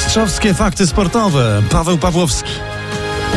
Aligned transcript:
Mistrzowskie 0.00 0.54
fakty 0.54 0.86
sportowe. 0.86 1.62
Paweł 1.70 1.98
Pawłowski. 1.98 2.52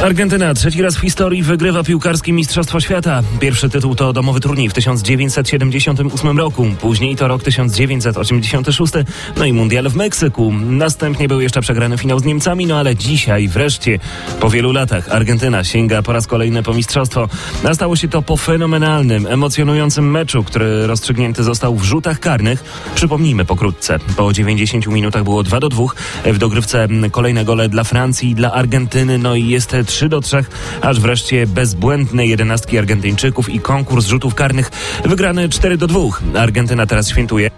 Argentyna 0.02 0.54
trzeci 0.54 0.82
raz 0.82 0.98
w 0.98 1.00
historii 1.00 1.44
wygrywa 1.44 1.84
piłkarskie 1.84 2.34
Mistrzostwo 2.34 2.80
Świata. 2.80 3.22
Pierwszy 3.40 3.70
tytuł 3.70 3.96
to 3.96 4.13
domowy 4.13 4.40
turniej 4.40 4.70
w 4.70 4.74
1978 4.74 6.38
roku, 6.38 6.66
później 6.81 7.16
to 7.16 7.28
rok 7.28 7.44
1986, 7.44 8.94
no 9.38 9.46
i 9.46 9.54
mundial 9.54 9.90
w 9.90 9.96
Meksyku. 9.96 10.54
Następnie 10.66 11.28
był 11.28 11.42
jeszcze 11.42 11.62
przegrany 11.62 11.98
finał 11.98 12.20
z 12.20 12.24
Niemcami, 12.24 12.66
no 12.66 12.78
ale 12.78 12.96
dzisiaj 12.96 13.48
wreszcie 13.48 13.99
po 14.40 14.49
wielu 14.49 14.71
latach 14.71 15.10
Argentyna 15.10 15.63
sięga 15.63 16.02
po 16.02 16.13
raz 16.13 16.27
kolejny 16.27 16.63
po 16.63 16.73
mistrzostwo. 16.73 17.30
Nastało 17.63 17.95
się 17.95 18.07
to 18.07 18.21
po 18.21 18.38
fenomenalnym, 18.38 19.27
emocjonującym 19.27 20.12
meczu, 20.12 20.44
który 20.44 20.88
rozstrzygnięty 20.88 21.44
został 21.44 21.75
w 21.75 21.84
rzutach 21.84 22.20
karnych. 22.20 22.63
Przypomnijmy 22.95 23.45
pokrótce. 23.45 23.99
Po 24.17 24.34
90 24.34 24.88
minutach 24.88 25.23
było 25.23 25.44
2 25.44 25.59
do 25.59 25.70
2. 25.70 25.84
W 26.25 26.38
dogrywce 26.38 26.88
kolejne 27.12 27.45
gole 27.45 27.70
dla 27.70 27.84
Francji 27.84 28.30
i 28.30 28.35
dla 28.35 28.52
Argentyny, 28.52 29.17
no 29.17 29.35
i 29.35 29.48
jest 29.48 29.75
3 29.85 30.09
do 30.09 30.21
3, 30.21 30.45
aż 30.81 30.99
wreszcie 30.99 31.47
bezbłędne 31.47 32.27
jedenastki 32.27 32.77
Argentyńczyków 32.77 33.49
i 33.49 33.59
konkurs 33.59 34.05
rzutów 34.05 34.35
karnych 34.35 34.71
wygrany 35.05 35.49
4 35.49 35.77
do 35.77 35.87
2. 35.87 35.99
Argentyna 36.35 36.85
teraz 36.85 37.09
świętuje. 37.09 37.51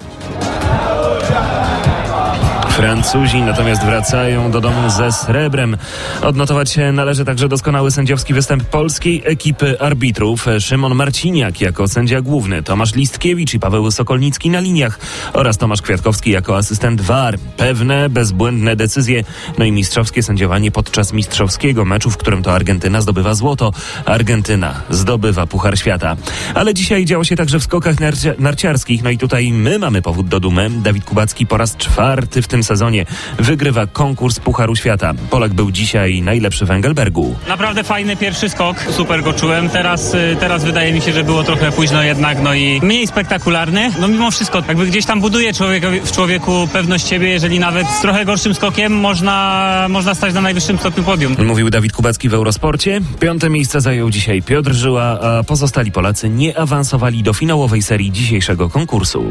Francuzi 2.76 3.42
natomiast 3.42 3.84
wracają 3.84 4.52
do 4.52 4.62
domu 4.62 4.90
ze 4.90 5.12
srebrem. 5.12 5.78
Odnotować 6.22 6.78
należy 6.94 7.26
także 7.26 7.48
doskonały 7.48 7.92
sędziowski 7.92 8.34
występ 8.34 8.64
polskiej 8.64 9.22
ekipy 9.26 9.82
arbitrów. 9.82 10.46
Szymon 10.60 10.96
Marciniak 10.96 11.62
jako 11.62 11.88
sędzia 11.88 12.22
główny, 12.22 12.64
Tomasz 12.64 12.96
Listkiewicz 12.96 13.54
i 13.54 13.60
Paweł 13.60 13.92
Sokolnicki 13.92 14.50
na 14.50 14.60
liniach 14.60 15.00
oraz 15.34 15.58
Tomasz 15.58 15.82
Kwiatkowski 15.82 16.32
jako 16.32 16.58
asystent 16.58 17.02
VAR. 17.02 17.38
Pewne, 17.58 18.10
bezbłędne 18.10 18.76
decyzje, 18.76 19.24
no 19.58 19.66
i 19.66 19.72
mistrzowskie 19.72 20.24
sędziowanie 20.24 20.72
podczas 20.72 21.14
mistrzowskiego 21.14 21.86
meczu, 21.86 22.12
w 22.12 22.18
którym 22.18 22.44
to 22.44 22.54
Argentyna 22.54 23.02
zdobywa 23.02 23.34
złoto. 23.34 23.72
Argentyna 24.06 24.74
zdobywa 24.90 25.48
Puchar 25.48 25.78
Świata. 25.80 26.16
Ale 26.54 26.74
dzisiaj 26.74 27.06
działo 27.06 27.24
się 27.24 27.36
także 27.36 27.60
w 27.60 27.64
skokach 27.64 28.00
narcia 28.00 28.34
narciarskich, 28.40 29.04
no 29.04 29.10
i 29.10 29.18
tutaj 29.18 29.52
my 29.52 29.80
mamy 29.80 30.02
powód 30.02 30.28
do 30.28 30.40
dumy. 30.40 30.70
Dawid 30.70 31.06
Kubacki 31.06 31.46
po 31.48 31.58
raz 31.58 31.78
czwarty 31.78 32.42
w 32.42 32.48
tym 32.48 32.65
sezonie 32.66 33.06
wygrywa 33.40 33.88
konkurs 33.88 34.40
Pucharu 34.40 34.76
Świata. 34.76 35.14
Polak 35.30 35.54
był 35.54 35.72
dzisiaj 35.72 36.22
najlepszy 36.22 36.66
w 36.66 36.72
Engelbergu. 36.72 37.36
Naprawdę 37.48 37.84
fajny 37.84 38.16
pierwszy 38.16 38.50
skok, 38.50 38.86
super 38.92 39.24
go 39.24 39.34
czułem. 39.34 39.70
Teraz, 39.70 40.14
y, 40.14 40.38
teraz 40.40 40.64
wydaje 40.64 40.94
mi 40.94 41.02
się, 41.02 41.14
że 41.14 41.24
było 41.24 41.44
trochę 41.44 41.72
późno 41.72 42.04
jednak, 42.04 42.42
no 42.42 42.54
i 42.54 42.80
mniej 42.84 43.08
spektakularny. 43.08 43.92
No 44.00 44.08
mimo 44.08 44.32
wszystko, 44.32 44.64
jakby 44.68 44.88
gdzieś 44.88 45.06
tam 45.06 45.22
buduje 45.22 45.54
człowiekowi, 45.54 46.00
w 46.00 46.12
człowieku 46.12 46.68
pewność 46.74 47.08
siebie, 47.08 47.30
jeżeli 47.30 47.60
nawet 47.60 47.88
z 47.88 48.02
trochę 48.02 48.26
gorszym 48.26 48.54
skokiem 48.54 48.94
można, 48.94 49.86
można 49.90 50.16
stać 50.16 50.34
na 50.34 50.42
najwyższym 50.42 50.78
stopniu 50.78 51.04
podium. 51.04 51.36
Mówił 51.46 51.70
Dawid 51.70 51.94
Kubacki 51.94 52.30
w 52.30 52.34
Eurosporcie. 52.34 53.02
Piąte 53.20 53.50
miejsce 53.50 53.82
zajął 53.82 54.10
dzisiaj 54.10 54.42
Piotr 54.42 54.74
Żyła, 54.74 55.20
a 55.22 55.44
pozostali 55.44 55.92
Polacy 55.92 56.30
nie 56.30 56.58
awansowali 56.58 57.24
do 57.24 57.34
finałowej 57.34 57.82
serii 57.82 58.12
dzisiejszego 58.12 58.70
konkursu. 58.70 59.30